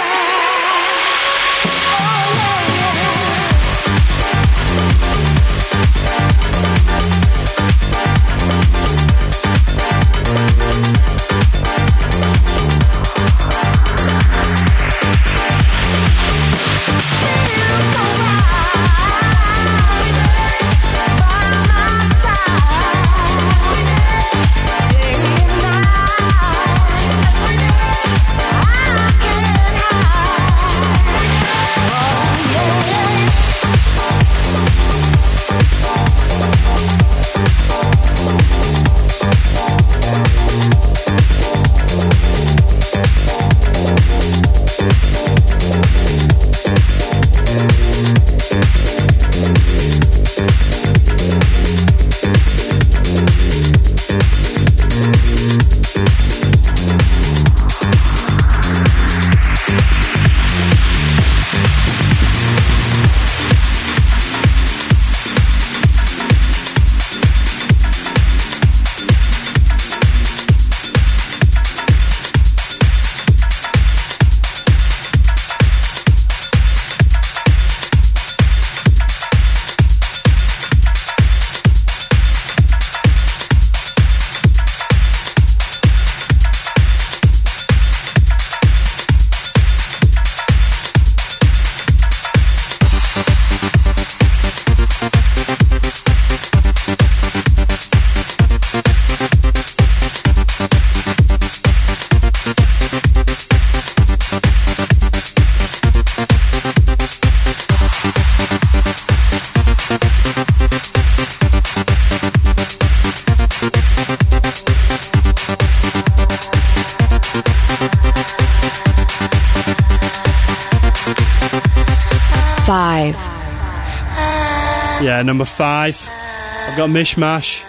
Got 126.83 126.91
Mishmash. 126.91 127.65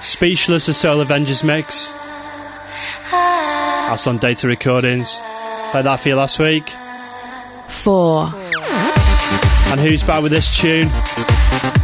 Speechless, 0.00 0.64
the 0.64 0.72
Soul 0.72 1.02
Avengers 1.02 1.44
mix. 1.44 1.92
That's 3.10 4.06
on 4.06 4.16
Data 4.16 4.48
Recordings. 4.48 5.20
Played 5.70 5.84
that 5.84 6.00
for 6.00 6.08
you 6.08 6.16
last 6.16 6.38
week. 6.38 6.66
Four. 7.68 8.32
And 9.70 9.78
who's 9.78 10.02
back 10.02 10.22
with 10.22 10.32
this 10.32 10.56
tune? 10.56 10.90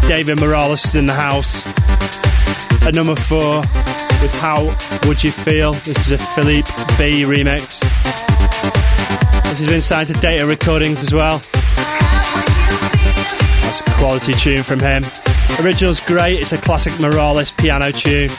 David 0.09 0.41
Morales 0.41 0.87
is 0.87 0.95
in 0.95 1.05
the 1.05 1.13
house. 1.13 1.67
At 2.87 2.95
number 2.95 3.15
four, 3.15 3.59
with 4.23 4.35
How 4.41 4.75
Would 5.07 5.23
You 5.23 5.33
Feel? 5.33 5.73
This 5.73 6.07
is 6.07 6.13
a 6.13 6.19
Philippe 6.19 6.71
B 6.97 7.25
remix. 7.25 7.81
This 9.51 9.59
has 9.59 9.69
been 9.69 9.83
signed 9.83 10.07
to 10.07 10.15
Data 10.15 10.47
Recordings 10.47 11.03
as 11.03 11.13
well. 11.13 11.43
That's 13.61 13.83
a 13.83 13.85
quality 13.99 14.33
tune 14.33 14.63
from 14.63 14.81
him. 14.81 15.05
Original's 15.61 15.99
great, 15.99 16.41
it's 16.41 16.53
a 16.53 16.59
classic 16.59 16.99
Morales 17.01 17.51
piano 17.51 17.91
tune. 17.91 18.31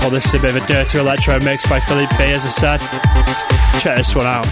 Well, 0.00 0.10
this 0.10 0.26
is 0.26 0.34
a 0.34 0.38
bit 0.38 0.54
of 0.54 0.62
a 0.62 0.66
dirty 0.66 0.98
electro 0.98 1.38
mix 1.40 1.68
by 1.68 1.80
Philippe 1.80 2.16
B, 2.16 2.24
as 2.24 2.44
I 2.44 2.48
said. 2.48 3.80
Check 3.80 3.96
this 3.96 4.14
one 4.14 4.26
out. 4.26 4.46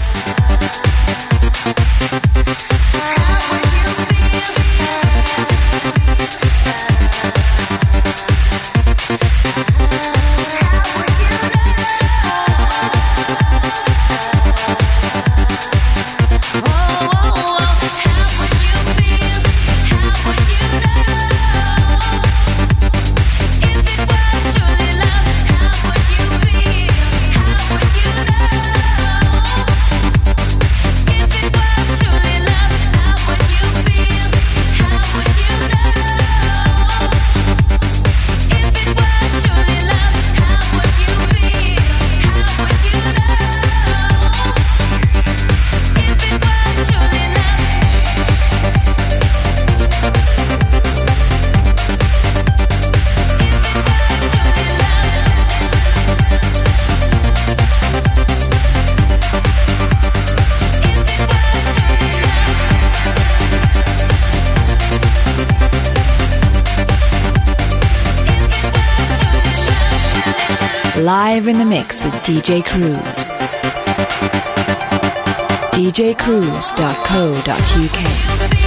Live 71.36 71.48
in 71.48 71.58
the 71.58 71.66
mix 71.66 72.02
with 72.02 72.14
DJ 72.24 72.62
Cruze. 72.62 73.28
djcruze.co.uk. 75.74 78.65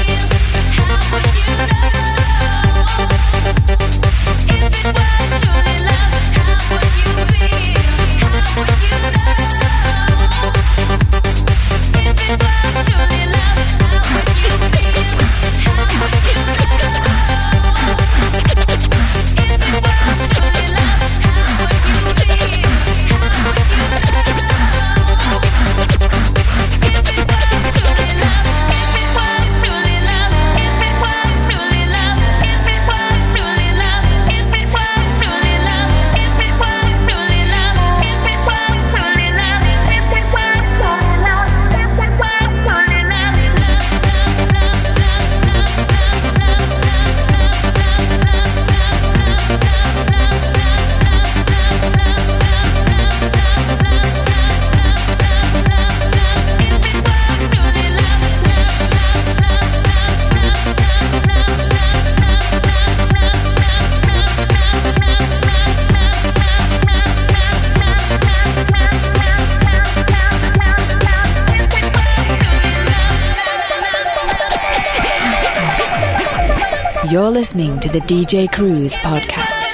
the 77.92 78.00
DJ 78.02 78.48
Cruze 78.48 78.94
podcast. 78.98 79.66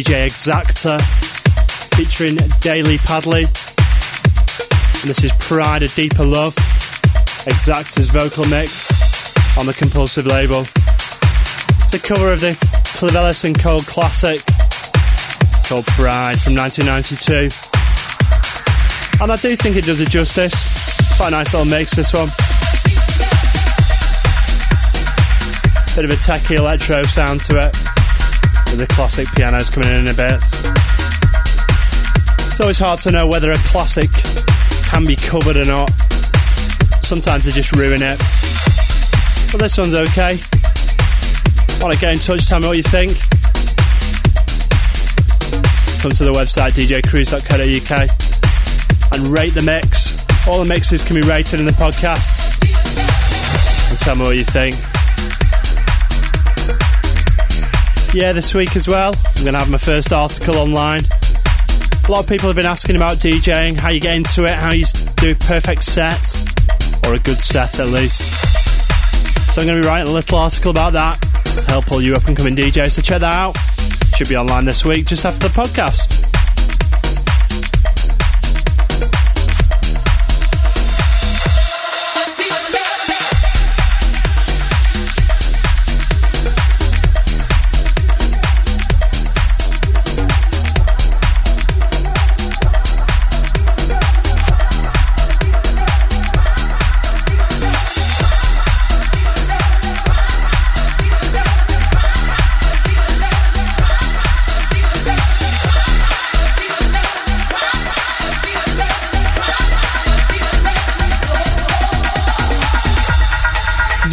DJ 0.00 0.26
Exacta 0.26 0.98
featuring 1.94 2.38
Daily 2.60 2.96
Padley. 2.96 3.42
And 3.42 5.10
this 5.10 5.22
is 5.22 5.30
Pride, 5.32 5.82
of 5.82 5.94
Deeper 5.94 6.24
Love. 6.24 6.54
Exacta's 7.44 8.08
vocal 8.08 8.46
mix 8.46 8.88
on 9.58 9.66
the 9.66 9.74
Compulsive 9.74 10.24
label. 10.24 10.60
It's 11.84 11.92
a 11.92 11.98
cover 11.98 12.32
of 12.32 12.40
the 12.40 12.52
Clivillés 12.96 13.44
and 13.44 13.58
classic 13.58 14.40
called 15.68 15.84
Pride 15.88 16.40
from 16.40 16.54
1992. 16.54 17.50
And 19.22 19.30
I 19.30 19.36
do 19.36 19.54
think 19.54 19.76
it 19.76 19.84
does 19.84 20.00
it 20.00 20.08
justice. 20.08 20.54
Quite 21.18 21.28
a 21.28 21.32
nice 21.32 21.52
little 21.52 21.68
mix, 21.68 21.94
this 21.94 22.14
one. 22.14 22.28
Bit 25.94 26.06
of 26.06 26.10
a 26.10 26.22
techie 26.22 26.56
electro 26.56 27.02
sound 27.02 27.42
to 27.42 27.66
it, 27.66 27.76
the 28.76 28.86
classic 28.88 29.26
pianos 29.34 29.70
coming 29.70 29.90
in 29.90 30.08
a 30.08 30.14
bit. 30.14 30.40
It's 32.46 32.60
always 32.60 32.78
hard 32.78 33.00
to 33.00 33.10
know 33.10 33.26
whether 33.26 33.52
a 33.52 33.58
classic 33.58 34.10
can 34.84 35.04
be 35.04 35.16
covered 35.16 35.56
or 35.56 35.64
not. 35.64 35.90
Sometimes 37.02 37.44
they 37.44 37.50
just 37.50 37.72
ruin 37.74 38.02
it. 38.02 38.18
But 39.50 39.58
this 39.58 39.76
one's 39.78 39.94
okay. 39.94 40.38
Want 41.80 41.94
to 41.94 42.00
get 42.00 42.12
in 42.12 42.18
touch, 42.18 42.46
tell 42.46 42.60
me 42.60 42.68
what 42.68 42.76
you 42.76 42.82
think? 42.82 43.12
Come 46.00 46.12
to 46.12 46.24
the 46.24 46.32
website 46.32 46.72
djcruze.co.uk 46.72 48.10
and 49.12 49.22
rate 49.28 49.54
the 49.54 49.62
mix. 49.62 50.26
All 50.46 50.58
the 50.58 50.64
mixes 50.64 51.02
can 51.02 51.20
be 51.20 51.26
rated 51.26 51.60
in 51.60 51.66
the 51.66 51.72
podcast. 51.72 52.60
And 53.90 53.98
tell 53.98 54.16
me 54.16 54.22
what 54.22 54.36
you 54.36 54.44
think. 54.44 54.76
Yeah, 58.12 58.32
this 58.32 58.54
week 58.54 58.74
as 58.74 58.88
well, 58.88 59.14
I'm 59.36 59.44
going 59.44 59.52
to 59.52 59.60
have 59.60 59.70
my 59.70 59.78
first 59.78 60.12
article 60.12 60.56
online. 60.56 61.02
A 61.04 62.10
lot 62.10 62.24
of 62.24 62.28
people 62.28 62.48
have 62.48 62.56
been 62.56 62.66
asking 62.66 62.96
about 62.96 63.18
DJing, 63.18 63.78
how 63.78 63.90
you 63.90 64.00
get 64.00 64.16
into 64.16 64.44
it, 64.44 64.50
how 64.50 64.72
you 64.72 64.84
do 65.16 65.30
a 65.30 65.34
perfect 65.36 65.84
set, 65.84 66.20
or 67.06 67.14
a 67.14 67.20
good 67.20 67.40
set 67.40 67.78
at 67.78 67.86
least. 67.86 68.20
So 69.54 69.62
I'm 69.62 69.68
going 69.68 69.80
to 69.80 69.82
be 69.82 69.88
writing 69.88 70.08
a 70.08 70.12
little 70.12 70.38
article 70.38 70.72
about 70.72 70.92
that 70.94 71.22
to 71.22 71.70
help 71.70 71.92
all 71.92 72.02
you 72.02 72.14
up 72.14 72.26
and 72.26 72.36
coming 72.36 72.56
DJs. 72.56 72.90
So 72.90 73.02
check 73.02 73.20
that 73.20 73.32
out. 73.32 73.56
Should 74.16 74.28
be 74.28 74.36
online 74.36 74.64
this 74.64 74.84
week 74.84 75.06
just 75.06 75.24
after 75.24 75.46
the 75.46 75.54
podcast. 75.54 76.29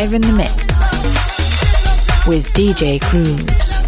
live 0.00 0.14
in 0.14 0.22
the 0.22 0.32
mix 0.32 0.56
with 2.26 2.46
DJ 2.54 2.98
Cruze. 3.00 3.79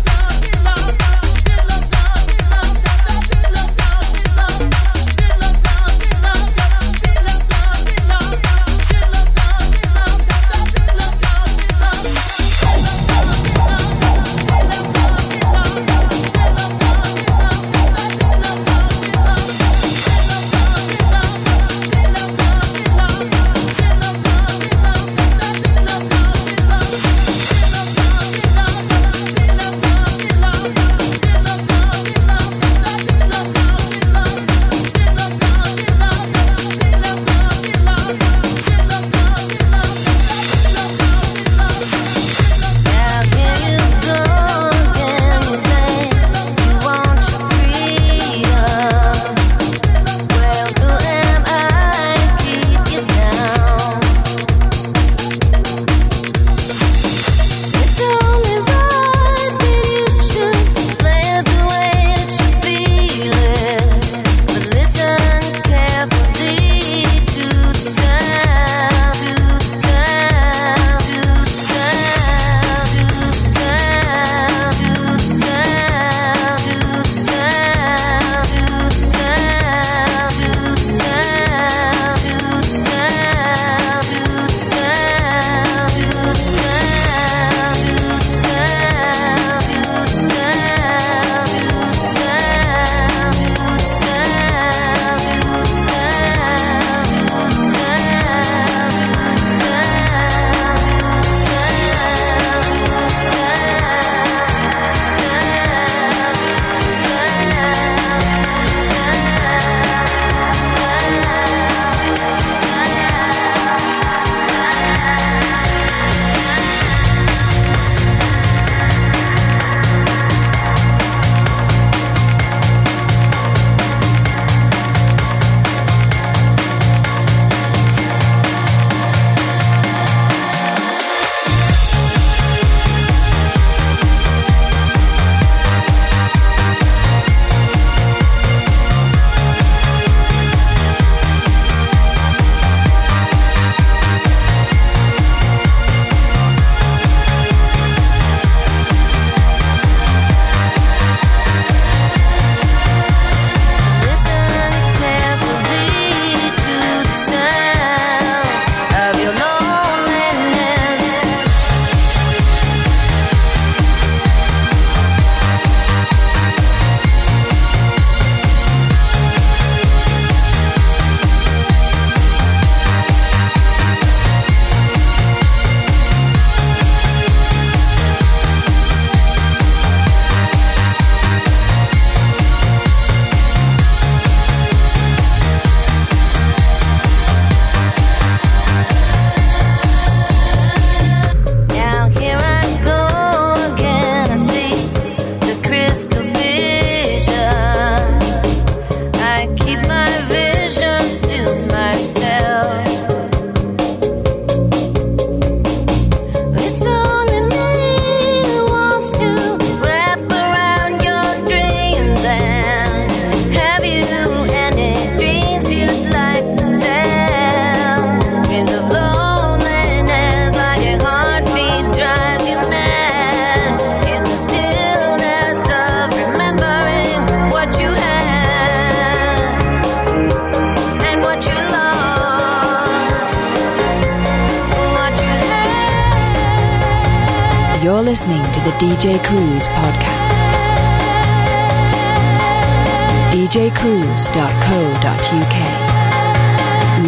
DJCruze.co.uk. 244.13 245.57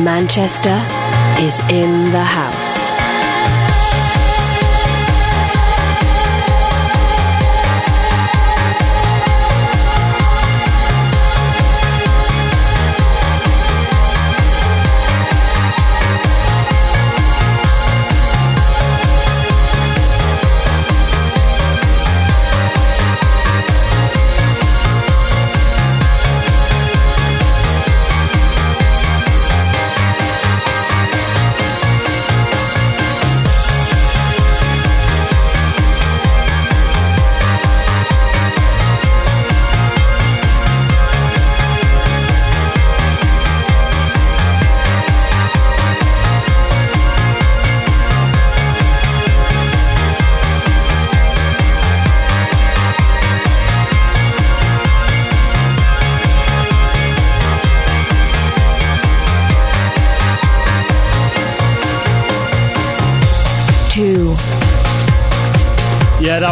Manchester 0.03 0.77
is 1.45 1.59
in 1.71 2.11
the 2.13 2.25
house. 2.25 2.64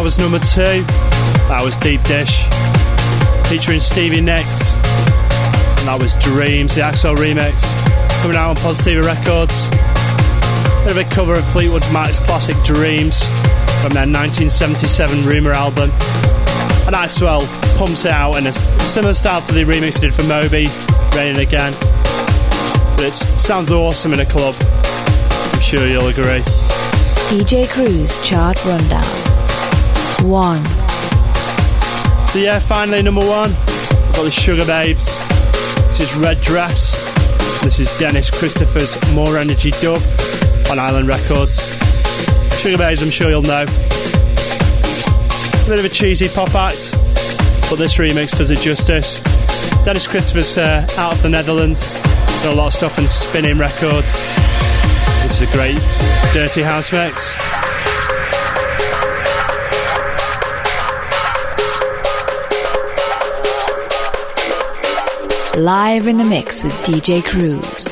That 0.03 0.07
was 0.07 0.19
number 0.19 0.41
two. 0.41 0.83
That 1.47 1.63
was 1.63 1.77
Deep 1.77 2.03
Dish, 2.03 2.43
featuring 3.47 3.79
Stevie 3.79 4.21
Nicks. 4.21 4.75
And 5.79 5.87
that 5.87 5.97
was 6.03 6.17
Dreams, 6.17 6.75
the 6.75 6.81
Axwell 6.81 7.15
remix, 7.15 7.63
coming 8.21 8.37
out 8.37 8.51
on 8.51 8.57
Positiva 8.57 9.07
Records. 9.07 9.71
A 9.71 10.83
bit 10.83 10.91
of 10.91 10.99
a 10.99 11.15
cover 11.15 11.37
of 11.37 11.47
Fleetwood 11.55 11.87
Mac's 11.93 12.19
classic 12.19 12.59
Dreams 12.67 13.23
from 13.79 13.95
their 13.95 14.11
1977 14.11 15.23
Rumour 15.23 15.53
album. 15.53 15.89
And 16.91 16.99
Axwell 16.99 17.47
pumps 17.79 18.05
it 18.05 18.11
out 18.11 18.35
in 18.35 18.49
a 18.49 18.53
similar 18.53 19.15
style 19.15 19.41
to 19.43 19.53
the 19.53 19.63
remix 19.63 20.01
did 20.01 20.13
for 20.13 20.25
Moby, 20.25 20.67
Raining 21.15 21.39
Again. 21.39 21.79
But 22.99 23.07
it 23.07 23.15
sounds 23.15 23.71
awesome 23.71 24.13
in 24.13 24.19
a 24.19 24.27
club. 24.27 24.57
I'm 24.59 25.61
sure 25.61 25.87
you'll 25.87 26.11
agree. 26.11 26.43
DJ 27.31 27.71
Cruze 27.71 28.19
chart 28.27 28.59
rundown. 28.65 29.32
One. 30.23 30.65
So 32.27 32.39
yeah, 32.39 32.59
finally 32.61 33.03
number 33.03 33.21
one. 33.27 33.51
We've 33.51 34.15
got 34.15 34.23
the 34.23 34.31
Sugababes. 34.31 35.07
This 35.89 36.01
is 36.01 36.15
Red 36.17 36.41
Dress. 36.41 36.95
This 37.63 37.79
is 37.81 37.91
Dennis 37.99 38.31
Christopher's 38.31 38.97
More 39.15 39.37
Energy 39.37 39.71
dub 39.73 40.01
on 40.71 40.79
Island 40.79 41.09
Records. 41.09 41.59
Sugababes, 42.63 43.03
I'm 43.03 43.11
sure 43.11 43.31
you'll 43.31 43.43
know. 43.43 43.63
A 45.65 45.69
bit 45.69 45.79
of 45.79 45.85
a 45.85 45.89
cheesy 45.89 46.29
pop 46.29 46.55
act, 46.55 46.93
but 47.69 47.77
this 47.77 47.99
remix 47.99 48.37
does 48.37 48.51
it 48.51 48.61
justice. 48.61 49.21
Dennis 49.85 50.07
Christopher's 50.07 50.57
uh, 50.57 50.87
out 50.99 51.15
of 51.15 51.23
the 51.23 51.29
Netherlands. 51.29 52.01
Got 52.43 52.53
a 52.53 52.57
lot 52.57 52.69
of 52.69 52.75
stuff 52.75 52.99
in 52.99 53.07
Spinnin' 53.07 53.59
Records. 53.59 54.13
This 55.23 55.41
is 55.41 55.49
a 55.49 55.53
great 55.53 55.79
dirty 56.33 56.63
house 56.63 56.93
mix. 56.93 57.35
Live 65.57 66.07
in 66.07 66.17
the 66.17 66.25
mix 66.25 66.63
with 66.63 66.73
DJ 66.87 67.21
Cruze. 67.21 67.92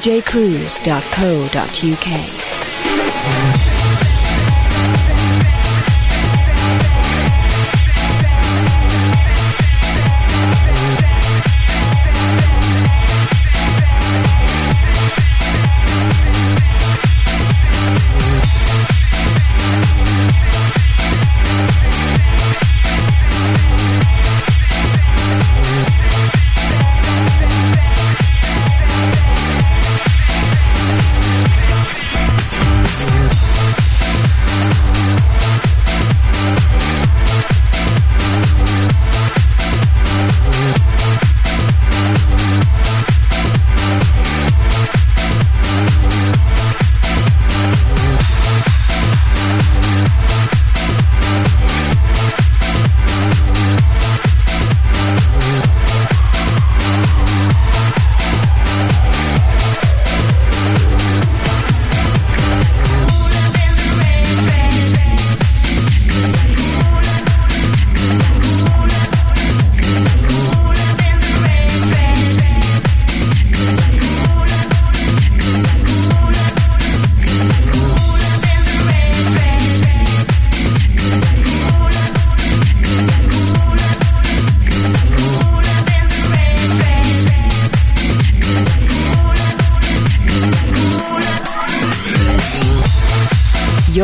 djcruze.co.uk. 0.00 1.70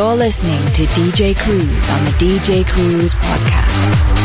You're 0.07 0.15
listening 0.15 0.65
to 0.75 0.85
DJ 0.95 1.35
Cruze 1.35 1.91
on 1.99 2.05
the 2.05 2.13
DJ 2.13 2.63
Cruze 2.63 3.13
podcast. 3.15 4.16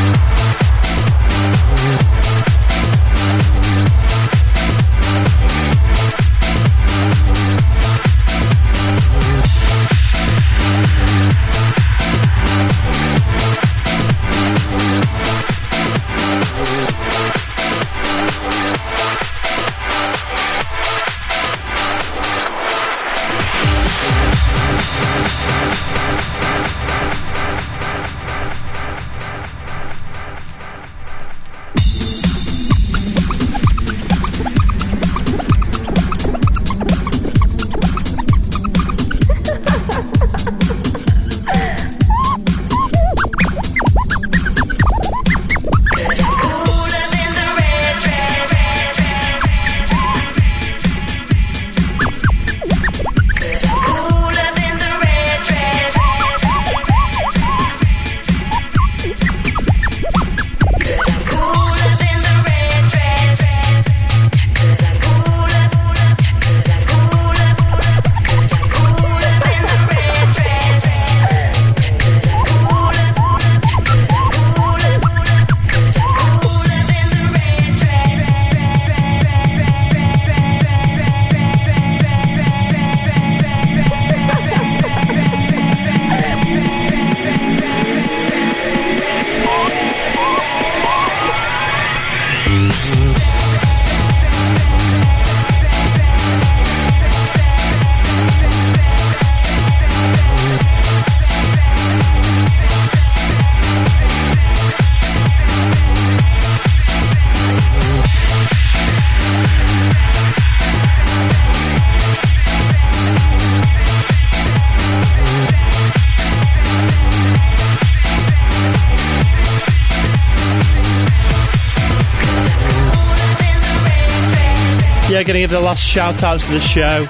Yeah, 125.21 125.27
gonna 125.27 125.39
give 125.39 125.51
the 125.51 125.59
last 125.59 125.83
shout 125.83 126.23
outs 126.23 126.47
to 126.47 126.51
the 126.51 126.59
show, 126.59 127.05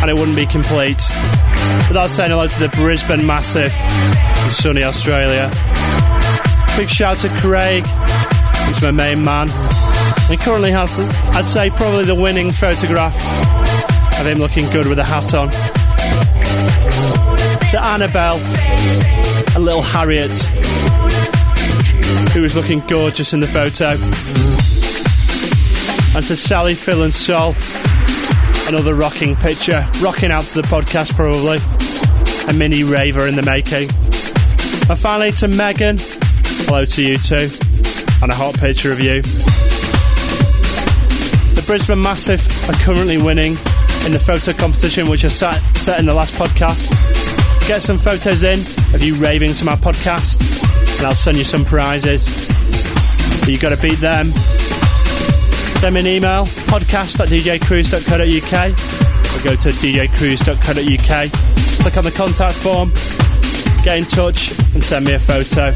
and 0.00 0.08
it 0.08 0.14
wouldn't 0.14 0.36
be 0.36 0.46
complete 0.46 1.02
without 1.88 2.08
saying 2.08 2.30
hello 2.30 2.46
to 2.46 2.60
the 2.60 2.68
Brisbane 2.68 3.26
Massive 3.26 3.74
in 4.44 4.50
sunny 4.52 4.84
Australia. 4.84 5.50
Big 6.76 6.88
shout 6.88 7.16
to 7.16 7.28
Craig, 7.40 7.84
who's 7.84 8.80
my 8.80 8.92
main 8.92 9.24
man. 9.24 9.48
He 10.28 10.36
currently 10.36 10.70
has, 10.70 11.00
I'd 11.34 11.46
say, 11.46 11.70
probably 11.70 12.04
the 12.04 12.14
winning 12.14 12.52
photograph 12.52 13.16
of 14.20 14.26
him 14.28 14.38
looking 14.38 14.70
good 14.70 14.86
with 14.86 15.00
a 15.00 15.04
hat 15.04 15.34
on. 15.34 15.50
To 17.70 17.84
Annabelle, 17.84 18.38
and 19.56 19.64
little 19.64 19.82
Harriet, 19.82 20.36
who 22.34 22.42
was 22.42 22.54
looking 22.54 22.78
gorgeous 22.86 23.32
in 23.32 23.40
the 23.40 23.48
photo. 23.48 23.96
And 26.12 26.26
to 26.26 26.36
Sally, 26.36 26.74
Phil, 26.74 27.04
and 27.04 27.14
Sol, 27.14 27.54
another 28.68 28.94
rocking 28.94 29.36
picture, 29.36 29.86
rocking 30.00 30.32
out 30.32 30.42
to 30.42 30.60
the 30.60 30.66
podcast 30.66 31.14
probably. 31.14 31.58
A 32.48 32.52
mini 32.52 32.82
raver 32.82 33.28
in 33.28 33.36
the 33.36 33.42
making. 33.42 33.88
And 34.90 34.98
finally 34.98 35.30
to 35.32 35.46
Megan, 35.46 35.98
hello 36.66 36.84
to 36.84 37.02
you 37.02 37.16
too, 37.16 37.48
and 38.22 38.32
a 38.32 38.34
hot 38.34 38.58
picture 38.58 38.90
of 38.90 38.98
you. 38.98 39.22
The 41.54 41.62
Brisbane 41.64 42.02
Massive 42.02 42.40
are 42.68 42.74
currently 42.84 43.18
winning 43.18 43.52
in 44.04 44.12
the 44.12 44.18
photo 44.18 44.52
competition, 44.52 45.08
which 45.08 45.24
I 45.24 45.28
set, 45.28 45.60
set 45.76 46.00
in 46.00 46.06
the 46.06 46.14
last 46.14 46.34
podcast. 46.34 46.88
Get 47.68 47.82
some 47.82 47.98
photos 47.98 48.42
in 48.42 48.58
of 48.94 49.02
you 49.02 49.14
raving 49.14 49.54
to 49.54 49.64
my 49.64 49.76
podcast, 49.76 50.40
and 50.98 51.06
I'll 51.06 51.14
send 51.14 51.36
you 51.36 51.44
some 51.44 51.64
prizes. 51.64 52.26
But 53.40 53.50
you 53.50 53.58
got 53.58 53.76
to 53.76 53.80
beat 53.80 53.98
them. 54.00 54.32
Send 55.80 55.94
me 55.94 56.00
an 56.00 56.06
email, 56.08 56.44
podcast 56.68 57.20
at 57.20 57.28
djcruze.co.uk, 57.30 58.20
or 58.20 59.40
go 59.42 59.56
to 59.56 59.70
djcruze.co.uk. 59.70 61.30
Click 61.80 61.96
on 61.96 62.04
the 62.04 62.10
contact 62.10 62.56
form, 62.56 62.92
get 63.82 63.96
in 63.96 64.04
touch, 64.04 64.50
and 64.74 64.84
send 64.84 65.06
me 65.06 65.14
a 65.14 65.18
photo. 65.18 65.68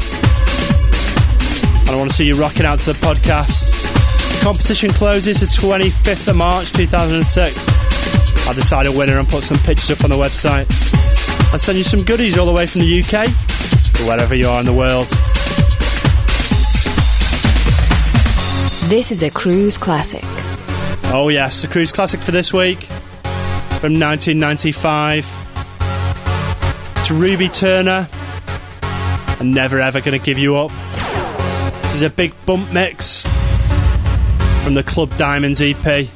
And 1.81 1.89
I 1.89 1.95
want 1.97 2.11
to 2.11 2.15
see 2.15 2.27
you 2.27 2.35
rocking 2.35 2.67
out 2.67 2.77
to 2.77 2.93
the 2.93 2.99
podcast. 2.99 3.65
The 4.37 4.43
competition 4.43 4.91
closes 4.91 5.39
the 5.39 5.47
25th 5.47 6.27
of 6.27 6.35
March 6.35 6.71
2006. 6.73 8.47
I'll 8.47 8.53
decide 8.53 8.85
a 8.85 8.91
winner 8.91 9.17
and 9.17 9.27
put 9.27 9.43
some 9.43 9.57
pictures 9.57 9.89
up 9.89 10.03
on 10.03 10.11
the 10.11 10.17
website. 10.17 10.67
I'll 11.51 11.57
send 11.57 11.79
you 11.79 11.83
some 11.83 12.03
goodies 12.03 12.37
all 12.37 12.45
the 12.45 12.53
way 12.53 12.67
from 12.67 12.81
the 12.81 13.01
UK 13.01 13.27
or 14.01 14.07
wherever 14.07 14.35
you 14.35 14.47
are 14.49 14.59
in 14.59 14.67
the 14.67 14.73
world. 14.73 15.07
This 18.87 19.11
is 19.11 19.23
a 19.23 19.31
Cruze 19.31 19.79
classic. 19.79 20.21
Oh, 21.11 21.29
yes, 21.29 21.63
a 21.63 21.67
Cruze 21.67 21.91
classic 21.91 22.19
for 22.21 22.29
this 22.29 22.53
week 22.53 22.83
from 23.81 23.99
1995. 23.99 25.25
It's 26.97 27.09
Ruby 27.09 27.49
Turner 27.49 28.07
and 29.39 29.55
Never 29.55 29.81
Ever 29.81 30.01
Gonna 30.01 30.19
Give 30.19 30.37
You 30.37 30.57
Up. 30.57 30.71
This 31.81 31.95
is 31.95 32.01
a 32.03 32.11
big 32.11 32.31
bump 32.45 32.71
mix 32.71 33.23
from 34.63 34.75
the 34.75 34.83
Club 34.83 35.17
Diamonds 35.17 35.63
EP 35.63 36.07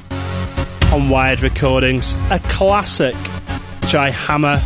on 0.92 1.08
Wired 1.08 1.40
Recordings. 1.42 2.14
A 2.30 2.38
classic 2.38 3.16
which 3.82 3.96
I 3.96 4.10
hammer 4.10 4.56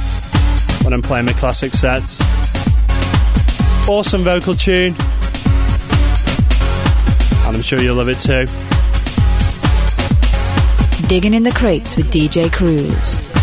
when 0.82 0.92
I'm 0.92 1.00
playing 1.00 1.24
my 1.24 1.32
classic 1.32 1.72
sets. 1.72 2.20
Awesome 3.88 4.24
vocal 4.24 4.54
tune. 4.54 4.94
And 7.46 7.56
I'm 7.56 7.62
sure 7.62 7.80
you'll 7.80 7.96
love 7.96 8.08
it 8.08 8.20
too. 8.20 8.46
Digging 11.08 11.34
in 11.34 11.42
the 11.42 11.52
crates 11.52 11.96
with 11.96 12.10
DJ 12.10 12.46
Cruze. 12.50 13.33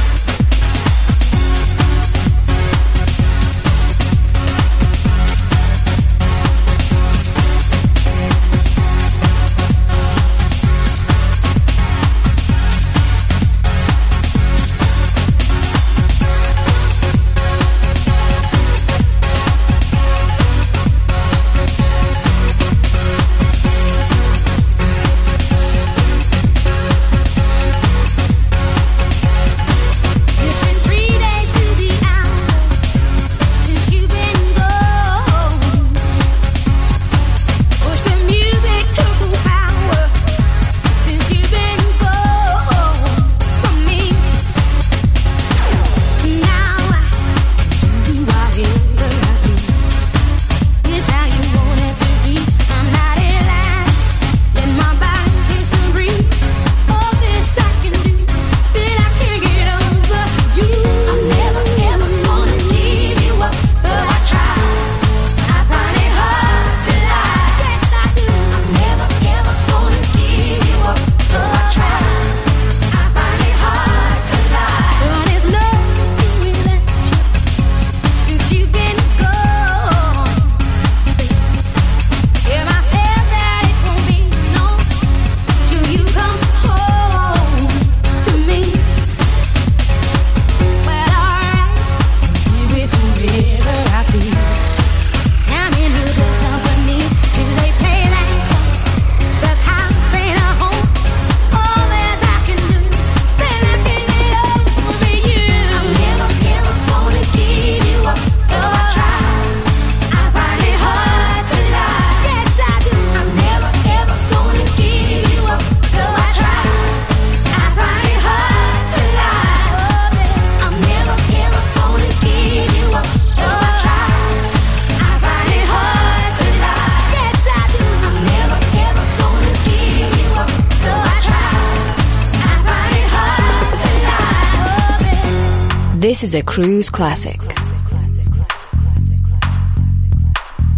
This 136.21 136.35
is 136.35 136.39
a 136.39 136.43
Cruze 136.43 136.91
classic. 136.91 137.39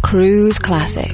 Cruze 0.01 0.57
classic. 0.57 1.12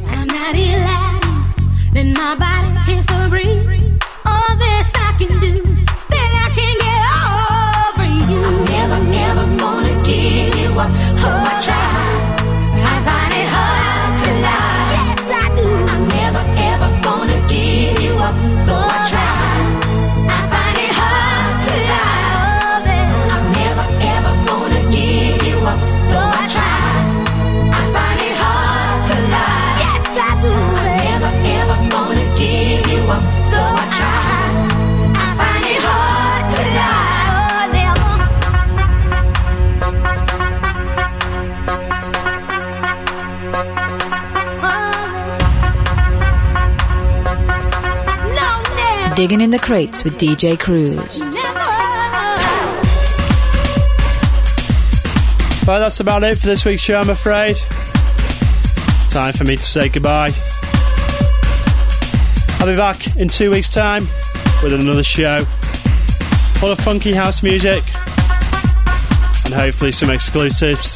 Digging 49.19 49.41
in 49.41 49.49
the 49.49 49.59
crates 49.59 50.05
with 50.05 50.17
DJ 50.17 50.57
never. 50.57 51.19
Well, 55.67 55.81
that's 55.81 55.99
about 55.99 56.23
it 56.23 56.37
for 56.37 56.47
this 56.47 56.63
week's 56.63 56.81
show, 56.81 57.01
I'm 57.01 57.09
afraid. 57.09 57.57
Time 59.09 59.33
for 59.33 59.43
me 59.43 59.57
to 59.57 59.61
say 59.61 59.89
goodbye. 59.89 60.31
I'll 62.61 62.67
be 62.67 62.77
back 62.77 63.17
in 63.17 63.27
two 63.27 63.51
weeks' 63.51 63.69
time 63.69 64.07
with 64.63 64.71
another 64.71 65.03
show 65.03 65.43
full 66.61 66.71
of 66.71 66.79
funky 66.79 67.11
house 67.11 67.43
music 67.43 67.83
and 69.43 69.53
hopefully 69.53 69.91
some 69.91 70.11
exclusives. 70.11 70.93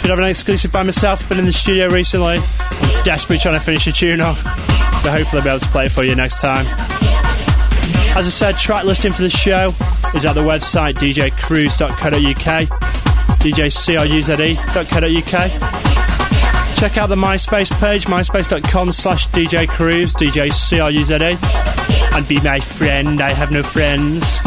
Should 0.00 0.08
have 0.08 0.18
an 0.18 0.24
exclusive 0.24 0.72
by 0.72 0.84
myself. 0.84 1.28
Been 1.28 1.40
in 1.40 1.44
the 1.44 1.52
studio 1.52 1.88
recently. 1.88 2.38
I'm 2.38 3.04
desperately 3.04 3.36
trying 3.36 3.58
to 3.58 3.60
finish 3.60 3.86
a 3.86 3.92
tune 3.92 4.22
off. 4.22 4.59
So 5.02 5.10
hopefully 5.10 5.40
I'll 5.40 5.44
be 5.44 5.50
able 5.50 5.60
to 5.60 5.68
play 5.68 5.84
it 5.86 5.92
for 5.92 6.04
you 6.04 6.14
next 6.14 6.40
time. 6.40 6.66
As 8.16 8.26
I 8.26 8.30
said, 8.30 8.56
track 8.56 8.84
listing 8.84 9.12
for 9.12 9.22
the 9.22 9.30
show 9.30 9.68
is 10.14 10.24
at 10.26 10.34
the 10.34 10.42
website 10.42 10.94
djcruise.co.uk, 10.96 12.68
djcruze.co.uk. 13.40 15.50
Check 16.76 16.98
out 16.98 17.08
the 17.08 17.14
MySpace 17.14 17.70
page, 17.80 18.06
myspace.com 18.06 18.92
slash 18.92 19.28
djcruise, 19.28 20.14
djcruze, 20.14 21.38
and 22.14 22.28
be 22.28 22.40
my 22.42 22.58
friend. 22.60 23.20
I 23.20 23.32
have 23.32 23.52
no 23.52 23.62
friends. 23.62 24.38